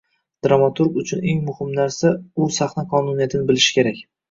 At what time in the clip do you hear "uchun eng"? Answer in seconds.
1.01-1.43